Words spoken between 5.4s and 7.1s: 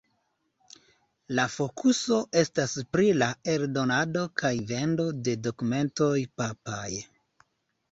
dokumentoj papaj.